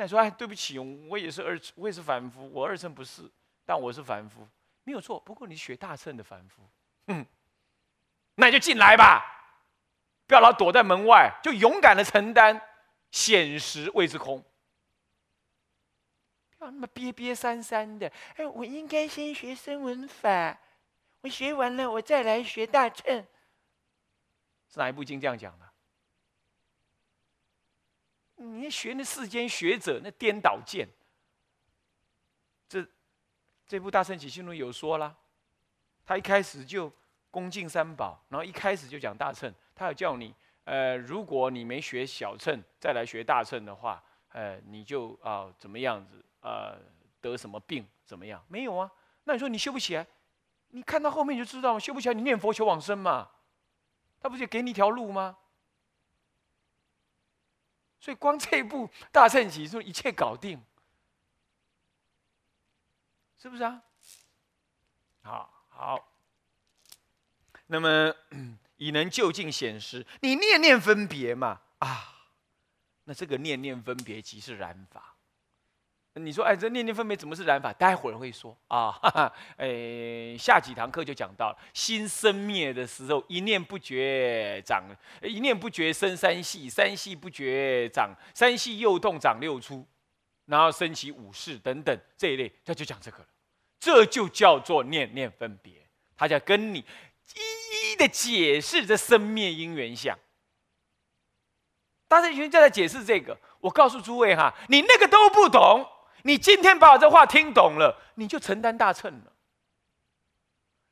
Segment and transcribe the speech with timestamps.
[0.00, 3.30] 那你说，哎，对不起，我也是二，我也是凡夫，我二乘不是，
[3.66, 4.48] 但我是凡夫，
[4.82, 5.20] 没有错。
[5.20, 6.62] 不过你学大乘的凡夫，
[7.08, 7.26] 哼，
[8.36, 9.22] 那你就进来吧，
[10.26, 12.58] 不要老躲在门外，就勇敢的承担
[13.10, 14.42] 显实谓之空。
[16.56, 20.58] 不要那么憋憋三三的，哎，我应该先学声闻法，
[21.20, 23.26] 我学完了，我再来学大乘。
[24.66, 25.69] 是哪一部经这样讲的？
[28.42, 30.88] 你学那世间学者那颠倒见，
[32.66, 32.86] 这
[33.66, 35.14] 这部《大圣起信论》有说啦，
[36.06, 36.90] 他一开始就
[37.30, 46.78] 恭敬三宝，然后一开始就讲大乘，他要叫你，呃，如果你没学小乘，再来学大乘的话，呃，你就啊怎么样子，呃，
[47.20, 48.42] 得什么病怎么样？
[48.48, 48.90] 没有啊，
[49.24, 50.06] 那你说你修不起来，
[50.68, 53.28] 你看到后面就知道，修不起来，你念佛求往生嘛。
[54.22, 55.36] 他不就给你一条路吗？
[58.00, 60.60] 所以光这一步大圣起就一切搞定，
[63.38, 63.82] 是不是啊？
[65.22, 66.12] 好好，
[67.66, 68.14] 那么
[68.76, 72.30] 已能就近显示，你念念分别嘛啊，
[73.04, 75.14] 那这个念念分别即是染法。
[76.24, 77.72] 你说，哎，这念念分别怎么是染法？
[77.72, 84.84] 待会儿会说啊，哈哈，哎，下几堂课就讲到了，心生灭的时候，一念不觉长，
[85.22, 89.86] 一念不觉生三系，三系不觉长，三系又动长六出，
[90.46, 93.26] 然后升起五事等等这一类，他就讲这个了，
[93.78, 95.72] 这就叫做念念分别，
[96.16, 100.18] 他就跟你一一的解释这生灭因缘相。
[102.08, 105.86] 大圣群就在解释这个，我告诉诸位哈，你那个都不懂。
[106.22, 109.32] 你今天把我这话听懂了，你就承担大秤了。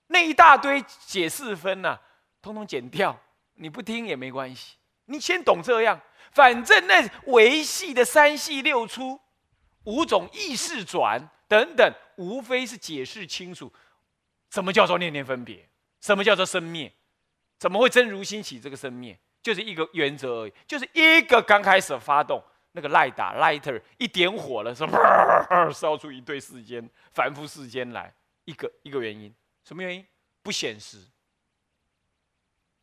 [0.09, 1.99] 那一大堆解释分呐，
[2.41, 3.19] 通通剪掉，
[3.55, 4.77] 你不听也没关系。
[5.05, 6.01] 你先懂这样，
[6.33, 9.21] 反正那维系的三系六出、
[9.85, 13.73] 五种意识转等等，无非是解释清楚，
[14.51, 15.69] 什么叫做念念分别，
[16.01, 16.93] 什么叫做生灭，
[17.59, 22.43] 怎么会真如心起这个生灭，就是一个原则而已，就是一个刚开始发动。
[22.79, 24.87] 那个赖打 lighter 一点火了，是
[25.73, 29.35] 烧出一堆世间凡夫世间来，一个一个原因，
[29.65, 30.07] 什么原因？
[30.45, 31.05] 不显实，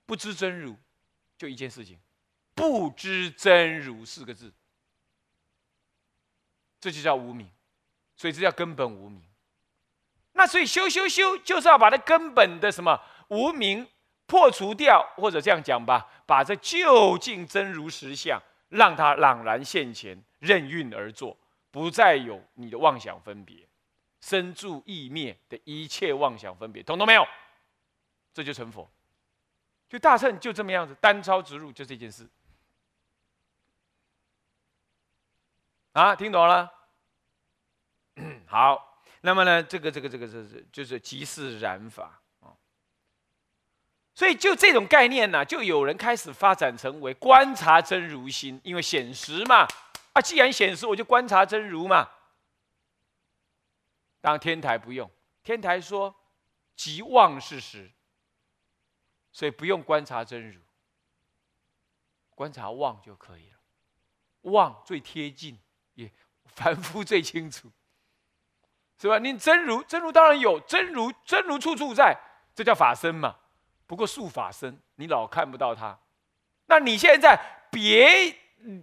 [0.05, 0.75] 不知真如，
[1.37, 1.97] 就一件事情，
[2.53, 4.51] 不知真如四个字，
[6.81, 7.49] 这就叫无名，
[8.17, 9.23] 所以这叫根本无名。
[10.33, 13.87] 那所以修修修，就是要把那根本的什么无名
[14.25, 18.43] 破除掉，或者这样讲吧，把这究竟真如实相。
[18.75, 21.37] 让他朗然现前，任运而作，
[21.71, 23.67] 不再有你的妄想分别，
[24.19, 27.25] 生住意灭的一切妄想分别，通通没有，
[28.33, 28.89] 这就成佛。
[29.87, 32.27] 就大乘就这么样子，单超直入，就这件事。
[35.93, 36.69] 啊，听懂了？
[38.45, 42.21] 好，那么呢，这个这个这个这是就是即是染法。
[44.15, 49.67] 所以，就这种概念呢，就有人开始发展成为观察真如心，因为显实嘛。
[50.13, 52.09] 啊，既然显实，我就观察真如嘛。
[54.21, 55.11] 当天台不用，
[55.43, 56.15] 天台说
[56.77, 57.91] 即妄是实，
[59.33, 60.61] 所以不用观察真如，
[62.29, 63.57] 观察妄就可以了。
[64.43, 65.59] 妄最贴近，
[65.95, 66.09] 也
[66.45, 67.69] 凡夫最清楚，
[68.97, 69.19] 是吧？
[69.19, 72.17] 你真如，真如当然有，真如真如处处在，
[72.55, 73.35] 这叫法身嘛。
[73.87, 75.99] 不过术法深，你老看不到它。
[76.65, 78.35] 那你现在别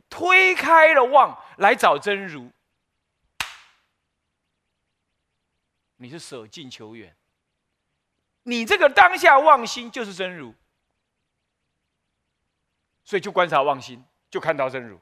[0.09, 2.51] 推开了望来找真如，
[5.97, 7.17] 你是舍近求远。
[8.45, 10.55] 你这个当下妄心就是真如，
[13.05, 15.01] 所以就观察妄心，就看到真如，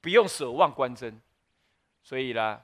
[0.00, 1.20] 不用舍妄观真。
[2.02, 2.62] 所以呢，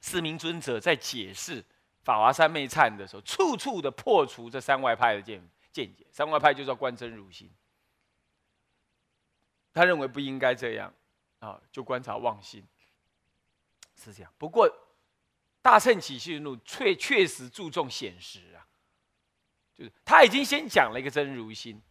[0.00, 1.64] 四明尊者在解释。
[2.06, 6.06] 法华三昧忏的时候，处处的破除这三外派的见见解。
[6.12, 7.50] 三外派就是要观真如心，
[9.74, 10.94] 他认为不应该这样
[11.40, 12.64] 啊，就观察妄心，
[13.96, 14.32] 是这样。
[14.38, 14.72] 不过
[15.60, 18.62] 大乘起信录确确实注重显实啊，
[19.74, 21.82] 就是他已经先讲了一个真如心，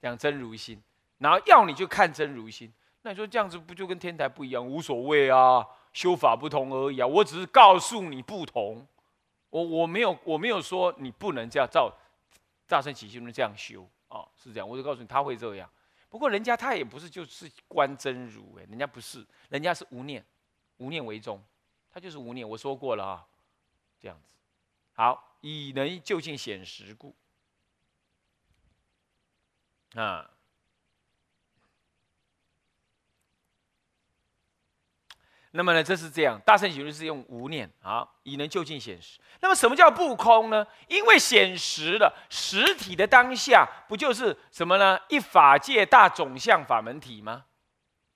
[0.00, 0.80] 讲真如心，
[1.18, 2.72] 然后要你就看真如心。
[3.02, 4.64] 那你说这样子不就跟天台不一样？
[4.64, 7.06] 无所谓啊，修法不同而已啊。
[7.08, 8.86] 我只是告诉你不同。
[9.52, 11.94] 我我没有我没有说你不能这样照
[12.66, 14.66] 大圣起心论这样修啊，是这样。
[14.66, 15.70] 我就告诉你他会这样。
[16.08, 20.24] 不过人家他也不是就是观真如哎，人家不是，人家是无念，
[20.78, 21.38] 无念为宗，
[21.92, 22.48] 他就是无念。
[22.48, 23.26] 我说过了啊，
[24.00, 24.34] 这样子。
[24.94, 27.14] 好，以能就近显实故
[29.94, 30.30] 啊。
[35.54, 39.20] 那么呢，这是这样，大圣行论是用无念啊，以能就近显实。
[39.40, 40.66] 那么什么叫不空呢？
[40.88, 44.98] 因为显实了实体的当下，不就是什么呢？
[45.08, 47.44] 一法界大总相法门体吗？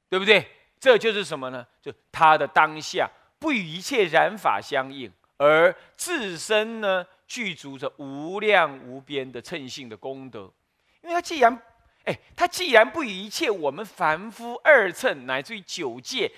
[0.08, 0.50] 对不对？
[0.80, 1.66] 这就是什么呢？
[1.82, 10.50] 就它的当下不与一切染法相应，而自身呢具足着无量无边的称性的功德。
[11.02, 11.62] 因为它既然，
[12.04, 16.30] 哎，它既然不与一切我们凡夫二乘乃至于九界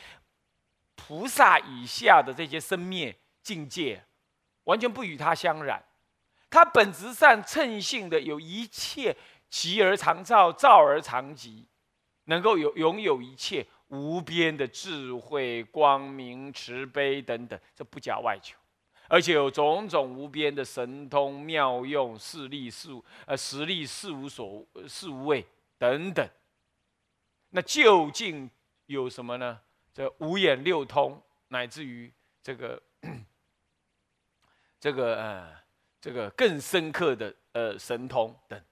[0.99, 4.05] 菩萨以下的这些生灭境界。
[4.65, 5.83] 完全不与他相染，
[6.51, 9.17] 他本质上称性的有一切
[9.49, 11.67] 极而常照，照而常极，
[12.25, 18.59] 能够有拥有一切无边的智慧、光明、慈悲等等，这不假外求，
[19.09, 22.91] 而且有种种无边的神通妙用、势力事
[23.25, 25.47] 呃实力事无所事无畏
[25.79, 26.29] 等等。
[27.49, 28.51] 那究竟
[28.85, 29.59] 有什么呢？
[29.99, 32.81] 这五眼六通，乃至于这个。
[34.81, 35.57] 这个呃，
[36.01, 38.63] 这个更深刻的呃神通等，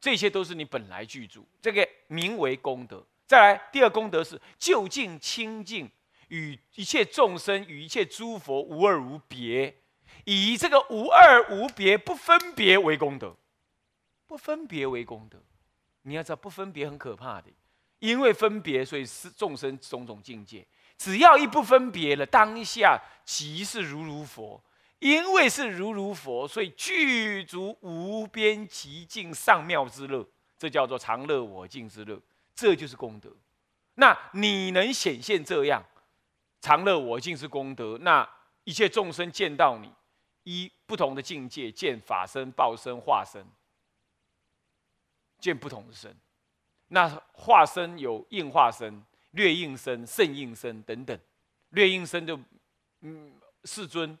[0.00, 3.04] 这些都是你本来具足，这个名为功德。
[3.26, 5.90] 再来，第二功德是就近清净，
[6.28, 9.76] 与一切众生与一切诸佛无二无别，
[10.24, 13.36] 以这个无二无别不分别为功德，
[14.26, 15.38] 不分别为功德。
[16.00, 17.50] 你要知道，不分别很可怕的，
[18.06, 20.66] 因为分别，所以是众生种种境界。
[20.96, 24.62] 只要一不分别了，当下即是如如佛。
[24.98, 30.26] 因为是如如佛，所以具足无边极尽上妙之乐，
[30.56, 32.18] 这叫做常乐我净之乐，
[32.54, 33.30] 这就是功德。
[33.96, 35.84] 那你能显现这样
[36.62, 38.26] 常乐我净是功德，那
[38.64, 39.92] 一切众生见到你，
[40.44, 43.44] 依不同的境界见法身、报身、化身，
[45.38, 46.16] 见不同的身。
[46.88, 49.02] 那化身有应化身、
[49.32, 51.18] 略应身、甚应身等等，
[51.70, 52.38] 略应身就
[53.00, 53.32] 嗯
[53.64, 54.18] 世尊。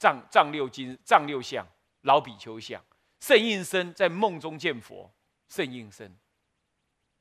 [0.00, 1.66] 藏藏六金藏六相
[2.02, 2.80] 老比丘相。
[3.18, 5.12] 圣应身在梦中见佛
[5.48, 6.16] 圣应身。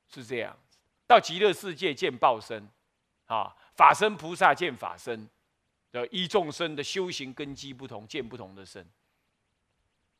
[0.08, 0.56] 是这样
[1.08, 2.70] 到极乐世界见报身
[3.26, 5.28] 啊法身菩萨见法身
[5.92, 8.88] 的一众生的修行根基不同见不同的身，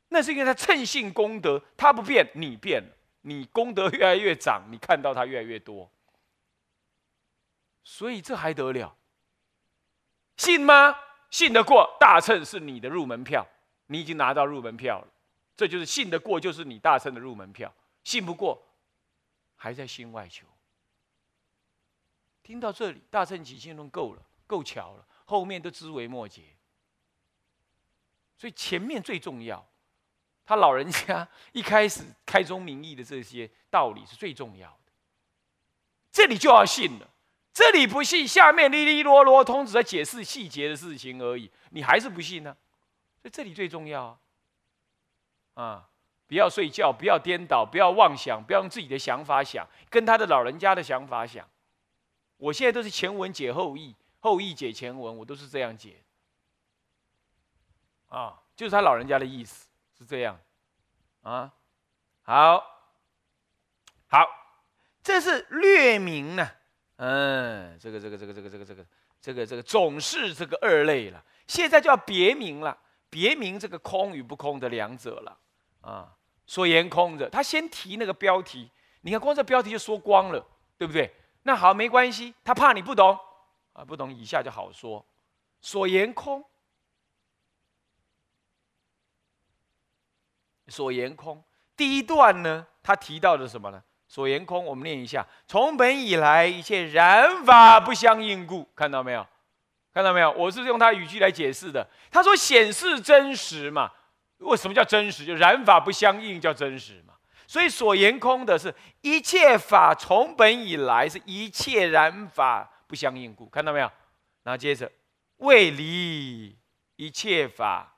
[0.08, 2.90] 那是因为他称性功德他不变你变了。
[3.22, 5.90] 你功德越来越长你看到他越来越多，
[7.84, 8.96] 所以这还得了
[10.36, 10.96] 信吗？
[11.30, 13.46] 信得过大乘是你的入门票，
[13.86, 15.08] 你已经拿到入门票了。
[15.54, 17.74] 这就是信得过，就是你大乘的入门票。
[18.04, 18.62] 信不过，
[19.56, 20.46] 还在心外求。
[22.42, 26.44] 听到这里，大乘起信论够了，够巧了，后面都枝微末节。
[28.36, 29.68] 所以前面最重要，
[30.48, 34.92] 他老人家 一开始开宗明义的这些道理是最重要的。
[36.10, 37.06] 这里就要信了。
[37.52, 42.56] 这里不信，下面哩哩啰啰，通只在解释细节的事情而已，你还是不信呢？
[43.20, 44.18] 所以这里最重要
[45.52, 45.62] 啊！
[45.62, 45.88] 啊，
[46.26, 51.46] 不要睡觉，不要颠倒，不要妄想，不要用自己的想法想，跟他的老人家的想法想。
[52.38, 56.02] 我现在都是前文解后义，后义解前文，我都是这样解。
[58.08, 59.67] 啊，就是他老人家的意思
[59.98, 60.38] 是这样。
[61.22, 61.52] 啊，
[62.22, 62.64] 好，
[64.06, 64.26] 好，
[65.02, 66.48] 这是略明呢。
[66.96, 68.86] 嗯，这个这个这个这个这个这个
[69.20, 72.78] 这个这个总是这个二类了，现在叫别名了，
[73.10, 75.38] 别名这个空与不空的两者了
[75.80, 76.14] 啊。
[76.46, 78.70] 所言空者，他先提那个标题，
[79.02, 80.46] 你看光这标题就说光了，
[80.78, 81.14] 对不对？
[81.42, 83.18] 那好，没关系，他怕你不懂
[83.74, 85.04] 啊，不懂以下就好说。
[85.60, 86.44] 所言空，
[90.68, 91.42] 所言空，
[91.76, 93.82] 第一段呢，他提到的什么呢？
[94.06, 98.66] 所言空，我们念一下：从本以来，一切染法不相应故。
[98.74, 99.26] 看到没有？
[99.92, 100.30] 看到没有？
[100.32, 101.86] 我是用他语句来解释的。
[102.10, 103.90] 他说显示真实嘛？
[104.38, 105.24] 为什么叫真实？
[105.24, 107.14] 就染法不相应叫真实嘛？
[107.46, 113.46] 所以所言空的是一切法从本以来是一切染法不相应故。
[113.46, 113.90] 看到没有？
[114.44, 114.90] 然后接着
[115.38, 116.56] 未离
[116.96, 117.94] 一切法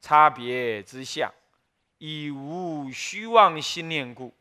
[0.00, 1.30] 差别之相，
[2.02, 4.34] 以无虚妄心念故。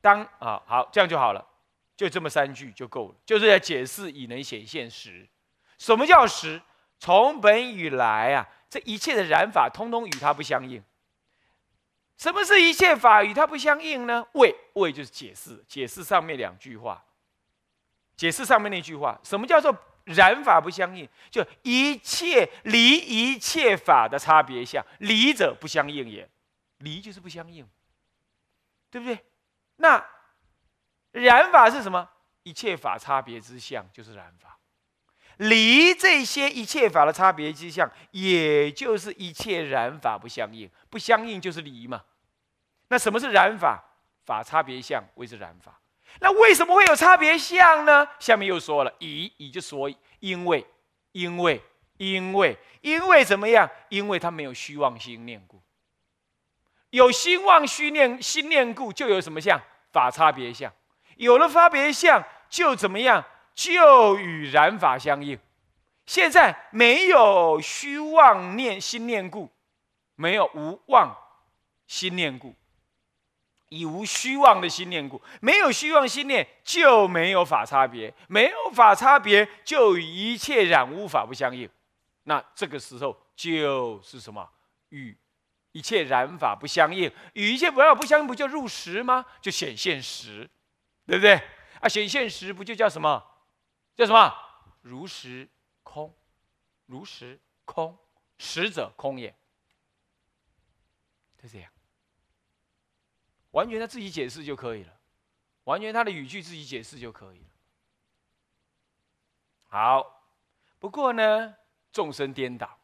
[0.00, 1.44] 当啊好，这样就好了，
[1.96, 5.28] 就这么三句就够了，就是要解释已能显现实。
[5.78, 6.62] 什么叫实？
[7.00, 10.80] 从本以来啊，这一切的染法，通通与它不相应。
[12.16, 14.24] 什么是一切法与它不相应呢？
[14.34, 17.04] 为为就是解释，解释上面两句话，
[18.16, 21.08] 解释上面那句话，什么叫做染法不相应？
[21.32, 26.28] 就一切离一切法的差别相，离者不相应也，
[26.82, 27.68] 离就是不相应，
[28.90, 29.24] 对不对？
[29.76, 30.04] 那
[31.12, 32.08] 染法是什么？
[32.42, 34.58] 一切法差别之相就是染法。
[35.38, 42.04] 离这些一切法的差别之相，也就是一切染法不相应，不相应就是离嘛。
[42.88, 43.82] 那什么是染法？
[44.24, 45.80] 法差别相谓之染法。
[46.20, 48.06] 那为什么会有差别相呢？
[48.20, 50.64] 下面又说了，以以就说因为，
[51.12, 51.60] 因为，
[51.96, 53.68] 因为，因为怎么样？
[53.88, 55.60] 因为他没有虚妄心念故。
[56.92, 59.58] 有心妄虚念心念故，就有什么相？
[59.92, 60.70] 法差别相。
[61.16, 63.24] 有了差别相，就怎么样？
[63.54, 65.38] 就与染法相应。
[66.04, 69.50] 现在没有虚妄念心念故，
[70.16, 71.16] 没有无妄
[71.86, 72.54] 心念故，
[73.70, 81.66] 以无虚妄的心念故，没有虚妄心念，就没有法差别，没有法差别，就与一切染污法不相应。
[82.24, 84.46] 那这个时候就是什么？
[84.90, 85.16] 与
[85.72, 89.26] 一切染法不相应，与一切染法不相应，不就入实吗？
[89.40, 90.48] 就显现实，
[91.06, 91.34] 对不对？
[91.80, 93.22] 啊，显现实不就叫什么？
[93.96, 94.32] 叫什么？
[94.82, 95.48] 如实
[95.82, 96.14] 空，
[96.86, 97.98] 如实空，
[98.38, 99.34] 实者空也。
[101.42, 101.72] 就这样，
[103.50, 104.92] 完全他自己解释就可以了，
[105.64, 107.46] 完全他的语句自己解释就可以了。
[109.68, 110.22] 好，
[110.78, 111.56] 不过呢，
[111.92, 112.78] 众生颠倒，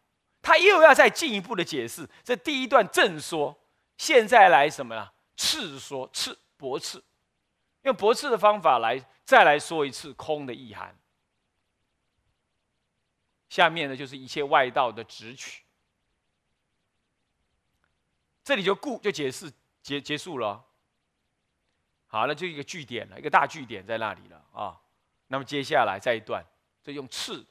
[0.48, 2.08] 他又要再进一步的解释。
[2.24, 3.54] 这第一段正说，
[3.98, 5.12] 现在来什么呀？
[5.36, 7.04] 次说，次驳斥，
[7.82, 10.98] 用驳斥的方法来再来说一次空的意涵。
[13.50, 15.62] 下面呢，就是一切外道的直取。
[18.42, 19.52] 这里就故就解释
[19.82, 20.64] 结结束了。
[22.06, 24.80] 好了，就一个句点了，一个大句点在那里了啊。
[25.26, 26.42] 那么接下来再一段，
[26.82, 27.46] 就用刺、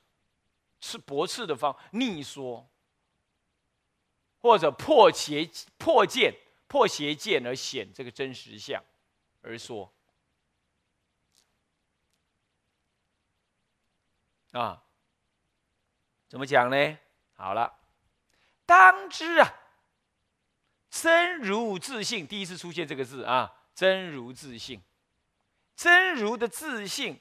[0.82, 2.68] 刺驳斥的方逆说，
[4.48, 6.34] 或者破邪破见
[6.68, 8.82] 破邪见而显这个真实相
[9.42, 9.92] 而说
[14.54, 14.82] 啊。
[16.30, 16.98] 怎么讲呢？
[17.36, 17.78] 好了，
[18.66, 19.54] 当知啊，
[20.90, 24.82] 真如自信，第一次出现这个字啊，真如自信，
[25.76, 27.20] 真如的自信，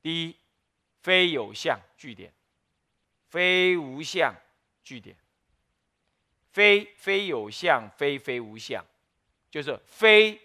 [0.00, 0.36] 第一，
[1.02, 2.32] 非有相句点，
[3.28, 4.34] 非无相
[4.82, 5.14] 句点，
[6.56, 8.82] 非非有相，非非无相，
[9.50, 10.40] 就是非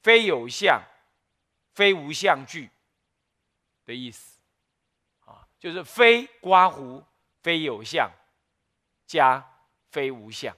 [0.00, 0.82] 非有相，
[1.74, 2.70] 非无相句。
[3.84, 4.38] 的意思，
[5.26, 7.04] 啊，就是非刮胡，
[7.42, 8.10] 非有相，
[9.06, 9.46] 加
[9.90, 10.56] 非无相，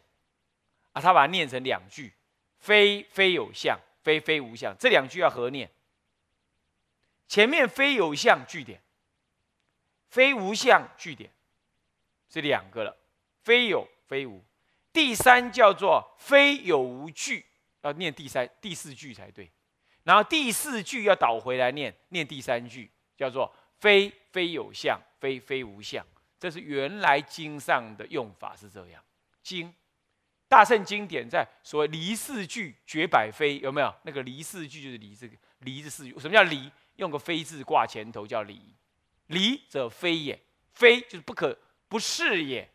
[0.93, 2.13] 啊，他把它念成两句，
[2.61, 5.69] 非非有相，非非无相，这两句要合念。
[7.27, 8.81] 前面非有相句点，
[10.09, 11.31] 非无相句点，
[12.29, 12.97] 是两个了，
[13.43, 14.45] 非有非无，
[14.93, 17.45] 第三叫做非有无句，
[17.83, 19.51] 要念第三第四句才对，
[20.05, 22.91] 然后第四句要倒回来念，念第三句。
[23.19, 26.07] 叫做非非有相，非非无相，
[26.39, 29.03] 这是原来经上的用法是这样。
[29.43, 29.75] 经
[30.47, 33.93] 大圣经典在所谓离四句绝百非，有没有？
[34.05, 36.17] 那个离四句就是离这个离这四句。
[36.21, 36.71] 什么叫离？
[36.95, 38.73] 用个非字挂前头叫离。
[39.29, 40.39] 离者非也，
[40.75, 41.57] 非就是不可
[41.89, 42.69] 不是也，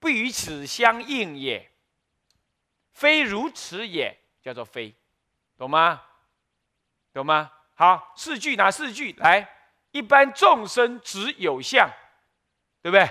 [0.00, 1.70] 不与此相应也，
[2.90, 4.92] 非如此也，叫做非，
[5.56, 6.02] 懂吗？
[7.12, 7.52] 懂吗？
[7.74, 9.12] 好，四句哪四句？
[9.18, 9.48] 来，
[9.92, 11.88] 一般众生只有相，
[12.82, 13.08] 对不对？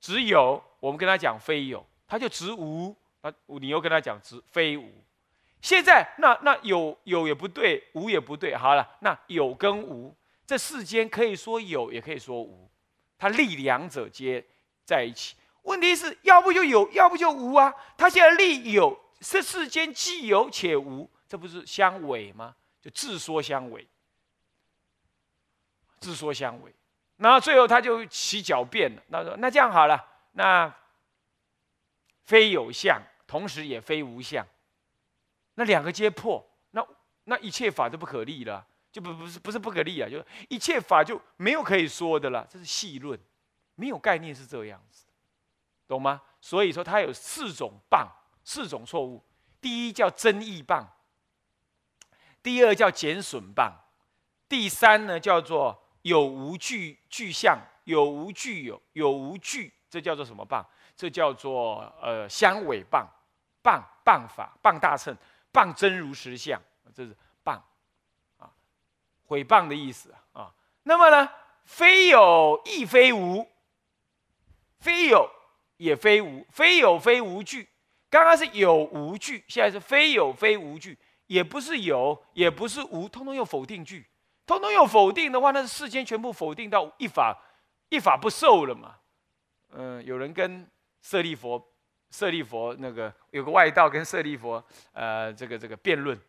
[0.00, 2.96] 只有我们跟他讲非有，他就只无。
[3.20, 4.92] 啊，你又跟他讲只非无。
[5.60, 8.56] 现在那那有有也不对，无也不对。
[8.56, 10.12] 好了，那有跟无，
[10.46, 12.70] 这世间可以说有，也可以说无，
[13.18, 14.44] 他立两者皆
[14.84, 15.36] 在一起。
[15.62, 17.72] 问题是要不就有，要不就无啊。
[17.96, 22.56] 他现在立有，这世间既有且无，这不是相违吗？
[22.80, 23.86] 就自说相违，
[26.00, 26.74] 自说相违，
[27.18, 29.00] 然后最后他就起狡辩了。
[29.08, 30.74] 他说：“那这样好了，那
[32.24, 34.44] 非有相，同时也非无相，
[35.54, 36.84] 那两个皆破，那
[37.22, 42.46] 那一切法都不可立了，就不不是不是不可立啊，就是一切法就没有可以说的了。
[42.48, 43.18] 这是细论，
[43.74, 45.06] 没有概念是这样子，
[45.88, 46.22] 懂吗？
[46.40, 48.06] 所以说它有四种棒，
[48.44, 49.24] 四种错误。
[49.60, 50.86] 第一叫增益棒。”
[52.42, 53.72] 第二叫减损棒，
[54.48, 60.66] 第三呢叫做有无具具象，有无具有，有无具，这叫做什么棒？
[60.96, 63.08] 这叫做呃相尾棒，
[63.62, 65.16] 棒棒法，棒大乘，
[65.52, 66.60] 棒真如实相，
[66.92, 67.16] 这是，
[69.32, 70.52] 毁谤的意思啊。
[70.82, 71.26] 那么呢，
[71.64, 73.48] 非有亦非无，
[74.78, 75.26] 非有
[75.78, 77.66] 也非无，非有非无具。
[78.10, 80.98] 刚刚是有无具，现在是非有非无具。
[81.28, 84.06] 也不是有，也不是无，通通用否定句。
[84.44, 87.34] 通通用否定的话，那世间全部否定到一法
[87.88, 88.96] 一法不受了嘛？
[89.70, 90.68] 嗯，有人跟
[91.00, 91.72] 舍利佛、
[92.10, 94.62] 舍利佛那个有个外道跟舍利佛，
[94.92, 96.20] 呃，这个这个辩论，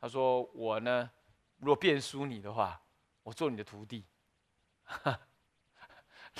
[0.00, 1.10] 他说我呢，
[1.58, 2.80] 若辩输你的话，
[3.22, 4.04] 我做你的徒弟。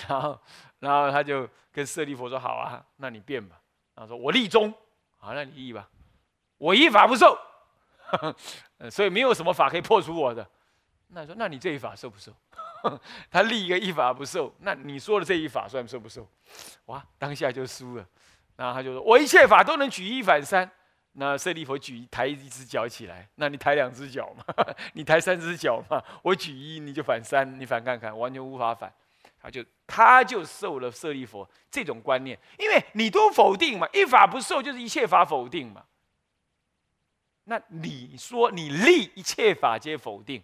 [0.08, 0.40] 然后，
[0.80, 3.60] 然后他就跟舍利佛说：“好啊，那你辩吧。”
[3.94, 4.72] 然后说：“我立中，
[5.18, 5.88] 好，那你立吧。
[6.58, 7.38] 我一法不受，
[8.90, 10.48] 所以没有什么法可以破除我的。
[11.08, 12.34] 那说，那你这一法受不受？
[13.30, 16.28] 他立一个一法不受，那你说的这一法算受不受？
[16.86, 18.06] 哇，当下就输了。
[18.56, 20.70] 然后他就说：我一切法都能举一反三。
[21.16, 24.44] 那舍利佛举抬一只脚起来，那你抬两只脚嘛？
[24.94, 26.02] 你抬三只脚嘛？
[26.22, 28.92] 我举一，你就反三，你反看看，完全无法反。
[29.40, 35.84] 他就他就受了舍利佛这种观念，因为你都否定嘛，一法不受就是一切法否定嘛。
[37.44, 40.42] 那你说你立一切法皆否定，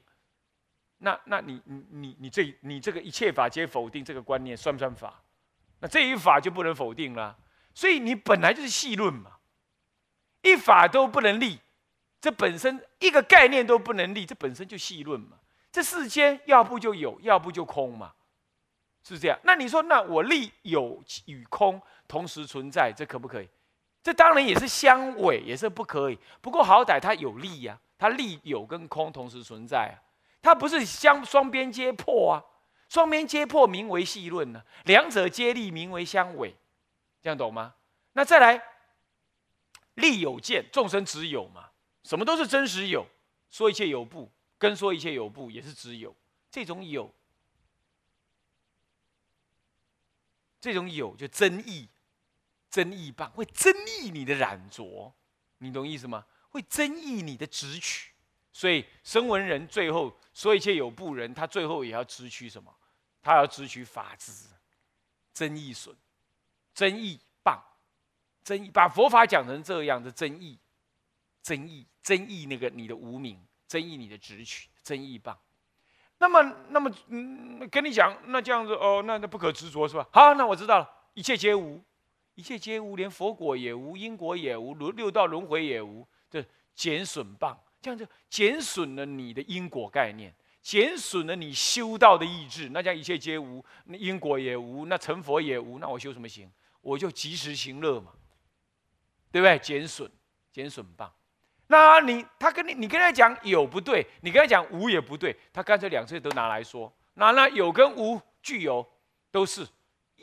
[0.98, 5.22] 那那你你你你这你这个一切法皆否定这个观念算不算法？
[5.80, 7.36] 那这一法就不能否定了。
[7.74, 9.39] 所以你本来就是细论嘛，
[10.42, 11.58] 一法都不能立，
[12.20, 15.38] 这本身一个概念都不能立，这本身就细论嘛。
[15.72, 18.12] 这世间要不就有，要不就空嘛。
[19.02, 23.48] 是这样，那你说，那我立有与空同时存在，这可不可以？
[24.02, 26.18] 这当然也是相违，也是不可以。
[26.40, 29.96] 不过好歹它有利呀，它利有跟空同时存在啊，
[30.42, 32.44] 它不是相双边皆破啊，
[32.88, 36.54] 双边皆破名为细论呢，两者皆利名为相违，
[37.22, 37.74] 这样懂吗？
[38.12, 38.62] 那再来，
[40.00, 41.70] 利有见，众生只有嘛，
[42.02, 43.06] 什么都是真实有，
[43.50, 46.16] 说一切有不，跟说一切有不也是只有，
[46.50, 47.14] 这种有。
[50.60, 51.88] 这种有就增益，
[52.68, 55.14] 增益棒会增益你的染着，
[55.56, 56.26] 你懂意思吗？
[56.50, 58.12] 会增益你的直取，
[58.52, 62.76] 所以声闻人最后说一切有不人，他最后也要直取什么？
[63.22, 64.32] 他要直取法知，
[65.32, 65.96] 增益损，
[66.74, 67.18] 增益
[68.42, 70.58] 争议把佛法讲成这样的争议，
[71.42, 75.38] 争议争议那个你的无名，争议你的直取，争议棒。
[76.18, 80.06] 那么，那么，嗯，跟你讲，那这样子哦，那那不可执着是吧？
[80.12, 81.82] 好，那我知道了，一切皆无，
[82.34, 92.68] 一切皆无，连佛果也无，因果也无，轮六道轮回也无，这减损棒，这样就减损了你的因果概念，减损了你修道的意志。
[92.68, 96.50] 那叫一切皆无，因果也无，那成佛也无，那我修什么行？
[96.82, 98.12] 我就及时行乐嘛，
[99.30, 99.58] 对不对？
[99.58, 100.10] 减损，
[100.50, 101.12] 减损棒。
[101.68, 106.92] 那你他跟你你跟他讲有不对，你跟他讲无也不对，他干脆两者都拿来说。
[107.14, 108.84] 那那有跟无具有
[109.30, 109.66] 都是，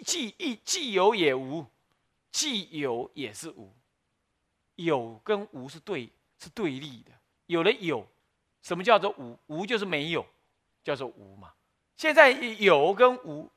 [0.04, 1.66] 既一既有也无，
[2.32, 3.74] 既有也是无。
[4.76, 7.12] 有跟无是对是对立的。
[7.46, 8.06] 有了有，
[8.62, 9.40] 什么叫做无？
[9.48, 10.26] 无就是没有，
[10.84, 11.54] 叫做无嘛。
[11.96, 13.50] 现在有跟无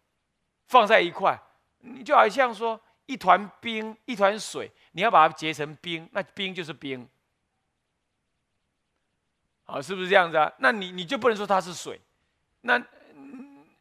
[0.69, 1.39] 放在一块，
[1.81, 7.09] 你就好像说一团冰一团水，你要把它结成冰，那冰就是冰。
[9.65, 10.53] 啊，是不是这样子啊？
[10.59, 12.01] 那你你就不能说它是水，
[12.61, 12.81] 那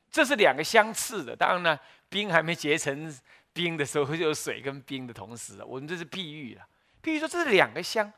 [0.09, 1.35] 这是两个相似的。
[1.35, 3.15] 当然呢，冰还没结成
[3.53, 5.63] 冰的时候，就有水跟冰的同时。
[5.63, 6.67] 我们这是譬喻了，
[7.03, 8.11] 譬喻说这是两个相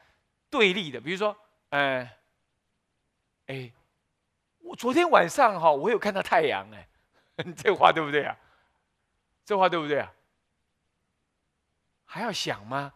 [0.50, 1.02] 对立的。
[1.02, 1.36] 比如说，
[1.72, 2.18] 哎，
[3.48, 3.70] 哎，
[4.60, 6.88] 我昨天晚上哈，我有看到太阳哎，
[7.58, 8.38] 这话对不对啊？
[9.44, 10.10] 这话对不对啊？
[12.14, 12.92] 还要想吗？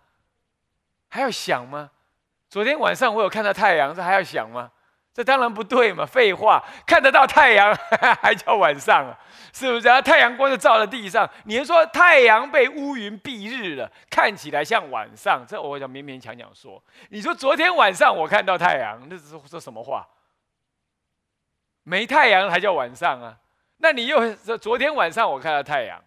[1.08, 1.90] 还要想吗？
[2.50, 4.70] 昨天晚上我有看到太阳，这还要想吗？
[5.14, 6.06] 这当然不对嘛！
[6.06, 7.74] 废话，看得到太阳
[8.22, 9.18] 还叫晚上啊？
[9.54, 10.02] 是不是啊？
[10.02, 16.84] 太阳光就照在地上，你说太阳被乌云蔽日了，看起来像晚上，这我想勉勉强强说。
[17.08, 20.06] 你说昨天晚上我看到太阳，那是说什么话？
[21.84, 23.38] 没太阳还叫晚上啊？
[23.78, 26.04] 那你又说昨天晚上我看到太阳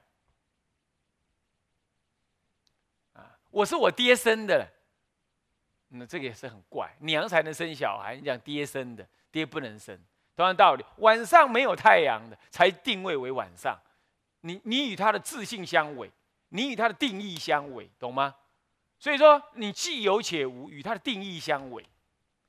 [3.15, 3.38] 啊？
[3.51, 4.69] 我是我爹生的。
[5.89, 9.99] 那这个也是很怪，娘才能生小孩，你讲爹生的，爹不能生，
[10.37, 13.79] 同样道理，晚上没有太阳的才定位为晚上，
[14.43, 16.11] 你你与他的自信相违，
[16.51, 18.35] 你与他的定义相违，懂吗？
[18.99, 21.83] 所以说你既有且无，与他的定义相违，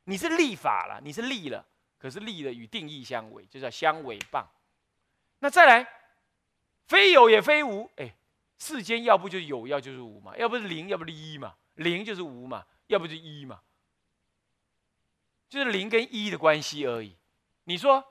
[0.03, 1.65] 你是立法了，你是立了，
[1.97, 4.43] 可是立了与定义相违，就叫相违谤。
[5.39, 5.87] 那再来，
[6.87, 8.11] 非有也非无，哎，
[8.59, 12.63] 世间要不就是有，要就是无嘛，要不是零，要不是一嘛，零就是无嘛。
[12.89, 13.61] 要不就一嘛，
[15.47, 17.15] 就是零跟一的关系而已。
[17.65, 18.03] 你说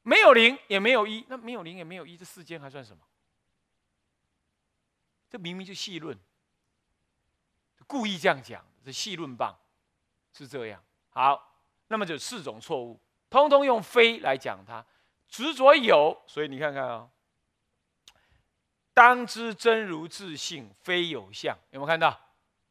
[0.00, 3.02] 没有零也没有一，那没有零也没有一，这世间还算什么？
[5.28, 6.18] 这明明就细论，
[7.86, 9.54] 故意这样讲，这细论棒
[10.32, 10.82] 是这样。
[11.10, 14.82] 好，那么就四种错误，通通用非来讲它。
[15.28, 17.10] 执着有，所以你看看啊，
[19.00, 22.20] 当知真如自性非有相，有没有看到？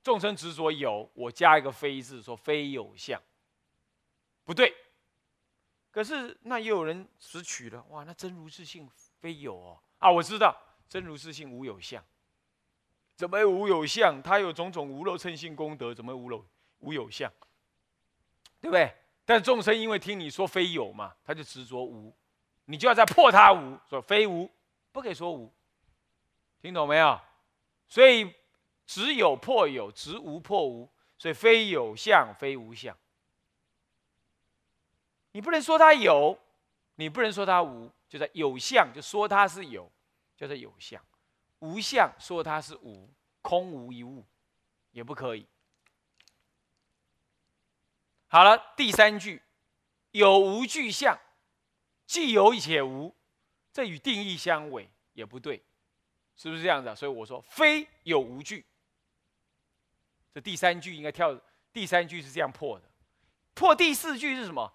[0.04, 3.20] 众生执着有，我加一个非字，说非有相，
[4.46, 4.72] 不对。
[5.89, 8.88] 可是那也有人拾取了，哇，那真如自性
[9.20, 10.56] 非有哦啊，我知道
[10.88, 12.00] 真如自性无有相，
[13.15, 14.22] 怎么无有相？
[14.22, 16.46] 他有种种无漏称性功德，怎么无漏
[16.78, 17.28] 无有相？
[18.62, 18.94] 对不对？
[19.26, 22.15] 但众生因为听你说非有嘛，他就执着无。
[22.65, 24.48] 你就要再破他无，说非无，
[24.92, 25.52] 不可以说无，
[26.62, 27.19] 听懂没有？
[27.88, 28.34] 所以
[28.86, 32.98] 只有破有，执无破无，所以非有相，非无相。
[35.32, 36.38] 你不能说它有，
[36.95, 39.91] 你不能说它无，就在有相就说它是有，
[40.36, 41.02] 叫做有相；
[41.60, 43.10] 无相说它是无，
[43.41, 44.26] 空无一物，
[44.91, 45.48] 也不可以。
[48.28, 49.41] 好了，第三句，
[50.12, 51.17] 有无具相。
[52.06, 53.15] 既有且无，
[53.72, 55.63] 这与定义相违，也不对，
[56.41, 56.95] 是不是这样子？
[56.95, 58.65] 所以我说非有无句。
[60.34, 61.38] 这第三句应该跳，
[61.73, 62.86] 第三句是这样破的。
[63.54, 64.71] 破第四句是什么？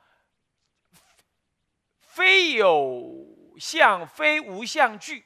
[2.01, 3.27] 非有
[3.59, 5.25] 相，非无相句，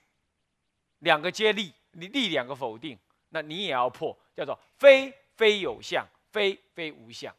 [1.01, 2.97] 两个接力，你立两个否定，
[3.31, 7.35] 那你也要破，叫做非非有相，非非无相，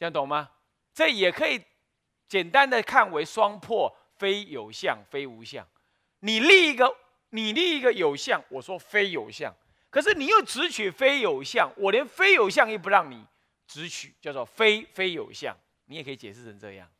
[0.00, 0.50] 这样懂吗？
[0.92, 1.62] 这也可以。
[2.26, 5.64] 简单的看为双破，非有相，非无相。
[6.18, 6.92] 你立一个，
[7.30, 9.54] 你立一个有相，我说非有相，
[9.90, 13.26] 可是你又只取非有相，我连非有相也不让你
[13.66, 15.56] 只取，叫做非非有相。
[15.86, 16.90] 你也可以解释成这样，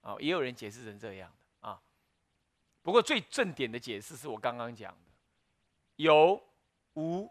[0.00, 1.80] 啊，也有人解释成这样的啊。
[2.82, 5.10] 不过最正点的解释是我刚刚讲的，
[5.96, 6.42] 有
[6.94, 7.30] 无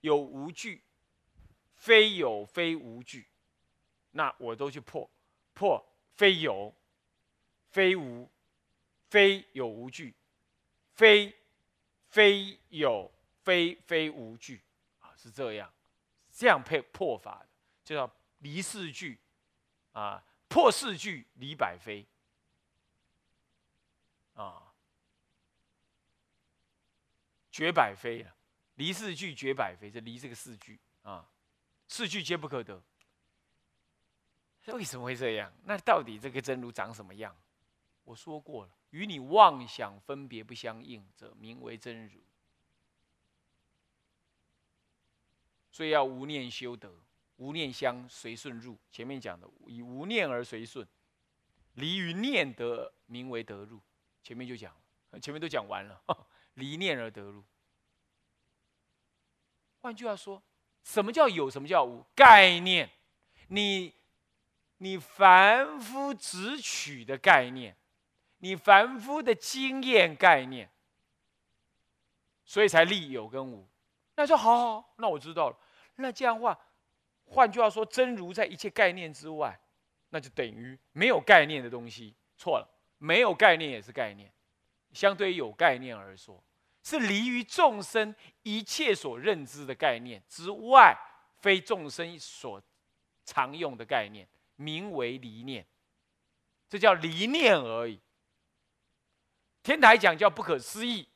[0.00, 0.82] 有无句，
[1.74, 3.26] 非有非无句，
[4.12, 5.08] 那我都去破
[5.52, 5.84] 破。
[6.16, 6.74] 非有，
[7.68, 8.26] 非无，
[9.10, 10.14] 非有无惧，
[10.94, 11.30] 非
[12.08, 13.10] 非有，
[13.42, 14.62] 非非无惧。
[15.00, 15.72] 啊，是这样，
[16.32, 17.48] 这样配破法的，
[17.84, 19.18] 就叫离四句
[19.92, 22.06] 啊，破四句离百非。
[24.34, 24.74] 啊，
[27.50, 28.34] 绝百非啊，
[28.74, 31.26] 离四句绝百非，这离这个四句啊，
[31.88, 32.82] 四句皆不可得。
[34.74, 35.50] 为什么会这样？
[35.64, 37.34] 那到底这个真如长什么样？
[38.04, 42.18] 我说过了，与你妄想分别不相应者，名为真如。
[45.70, 46.90] 所以要无念修德，
[47.36, 48.78] 无念相随顺入。
[48.90, 50.88] 前面讲的以无念而随顺，
[51.74, 53.78] 离于念得名为得入。
[54.22, 54.74] 前面就讲，
[55.20, 56.02] 前面都讲完了，
[56.54, 57.44] 离念而得入。
[59.82, 60.42] 换句话说，
[60.82, 61.50] 什么叫有？
[61.50, 62.02] 什么叫无？
[62.14, 62.88] 概念，
[63.48, 63.92] 你。
[64.78, 67.74] 你凡夫只取的概念，
[68.38, 70.70] 你凡夫的经验概念，
[72.44, 73.66] 所以才立有跟无。
[74.16, 75.58] 那说好好，那我知道了。
[75.96, 76.58] 那这样的话，
[77.24, 79.58] 换句话说，真如在一切概念之外，
[80.10, 82.14] 那就等于没有概念的东西。
[82.36, 82.68] 错了，
[82.98, 84.32] 没有概念也是概念。
[84.92, 86.42] 相对于有概念而说，
[86.82, 90.96] 是离于众生一切所认知的概念之外，
[91.38, 92.62] 非众生所
[93.24, 94.28] 常用的概念。
[94.58, 95.66] 名为离念，
[96.66, 98.00] 这叫离念而已。
[99.66, 101.08] 天台讲叫不可思议，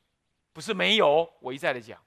[0.51, 1.31] 不是没有。
[1.39, 2.03] 我一再的讲，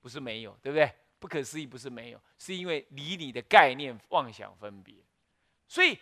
[0.00, 0.90] 不是没有，对不对？
[1.18, 4.94] 不可思议不是没有，是因为离你的概念妄想分别，
[5.66, 6.00] 所以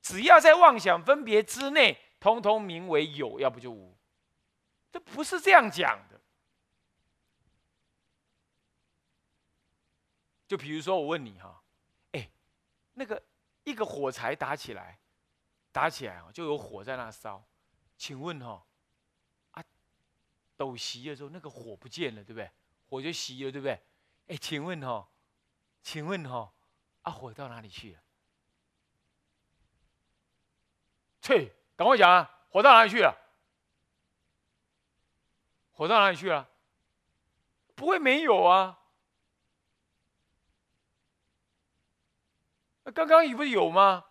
[0.00, 3.96] 只要在妄想分别之内，通通名为有，要不就无。
[4.92, 6.20] 这不是这样讲的。
[10.46, 11.60] 就比如说我问你哈，
[12.12, 12.30] 哎，
[12.92, 13.20] 那个。
[13.64, 14.98] 一个火柴打起来，
[15.72, 17.42] 打起来哦，就有火在那烧。
[17.96, 18.62] 请问哈，
[20.56, 22.50] 斗熄的时候，那个火不见了，对不对？
[22.88, 23.80] 火就熄了，对不对？
[24.28, 25.08] 哎，请问哈，
[25.82, 26.52] 请问哈，
[27.02, 28.00] 啊，火到哪里去了？
[31.20, 33.16] 切，赶快讲啊，火到哪里去了？
[35.72, 36.48] 火到哪里去了？
[37.74, 38.78] 不会没有啊。
[42.84, 44.04] 那刚刚你不是有吗？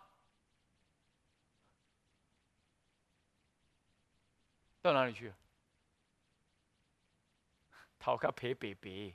[4.82, 5.32] 到哪里去？
[8.04, 9.14] 头壳皮白白，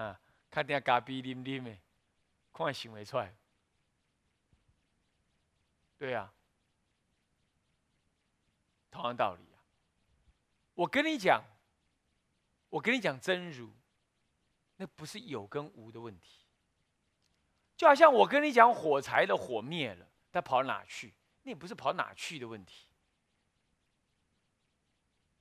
[0.00, 1.76] 啊，看点咖啡啉啉的，
[2.52, 3.34] 看想会出来。
[5.98, 6.32] 对呀，
[8.92, 9.58] 同样道理啊。
[10.74, 11.42] 我跟你讲，
[12.70, 13.72] 我跟你讲真如，
[14.76, 16.44] 那不是有跟无的问题。
[17.76, 21.12] 就好像我跟你讲，火柴的火灭了，它跑哪去？
[21.42, 22.86] 那也不是跑哪去的问题，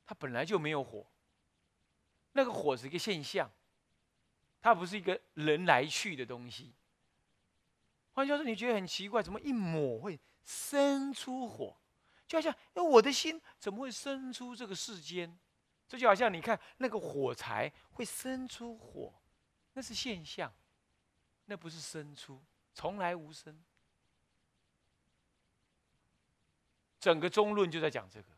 [0.03, 1.05] 它本来就没有火。
[2.33, 3.49] 那个火是一个现象，
[4.61, 6.73] 它不是一个人来去的东西。
[8.11, 11.75] 换句话说，你觉得很奇怪，怎么一抹会生出火？
[12.27, 15.39] 就好像，哎，我的心怎么会生出这个世间？
[15.87, 19.13] 这就好像你看那个火柴会生出火，
[19.73, 20.51] 那是现象，
[21.45, 22.41] 那不是生出，
[22.73, 23.63] 从来无生。
[26.99, 28.32] 整个中论就在讲这个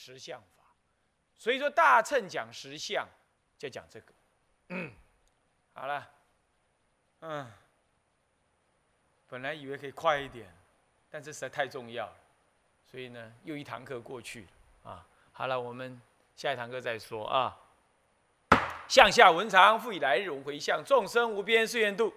[0.00, 0.62] 实相法，
[1.36, 3.06] 所以说大乘讲实相，
[3.58, 4.14] 就讲这个。
[4.70, 4.90] 嗯，
[5.74, 6.10] 好了，
[7.20, 7.52] 嗯。
[9.28, 10.52] 本来以为可以快一点，
[11.10, 12.16] 但这实在太重要了，
[12.90, 14.48] 所以呢，又一堂课过去
[14.82, 15.06] 啊。
[15.32, 16.00] 好了，我们
[16.34, 17.56] 下一堂课再说啊。
[18.88, 22.12] 向下文长，复以来日轮回向，众生无边誓愿度，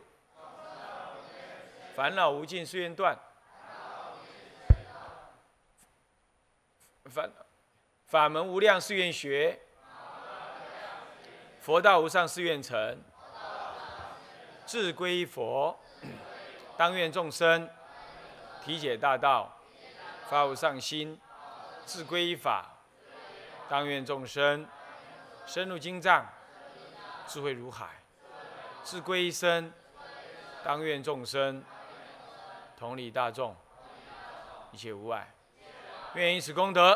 [1.95, 3.15] 烦恼无尽誓愿断，
[7.11, 7.31] 烦
[8.13, 9.59] 法门无量誓愿学，
[11.59, 13.01] 佛道无上誓愿成，
[14.67, 15.75] 志归佛。
[16.77, 17.67] 当愿众生。
[18.63, 19.51] 体解大道，
[20.29, 21.19] 发无上心，
[21.87, 22.77] 自归法。
[23.67, 24.67] 当愿众生。
[25.47, 26.23] 深入经藏，
[27.27, 27.87] 智慧如海，
[28.83, 29.73] 自归依身。
[30.63, 31.63] 当愿众生。
[32.77, 33.55] 同理大众，
[34.71, 35.33] 一切无碍。
[36.13, 36.95] 愿以此功德。